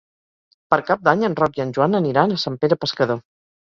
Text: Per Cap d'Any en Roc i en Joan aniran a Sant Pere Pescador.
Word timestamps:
Per 0.73 0.79
Cap 0.87 1.05
d'Any 1.09 1.27
en 1.29 1.37
Roc 1.43 1.61
i 1.63 1.67
en 1.69 1.77
Joan 1.79 2.03
aniran 2.03 2.37
a 2.37 2.43
Sant 2.49 2.63
Pere 2.67 2.85
Pescador. 2.85 3.27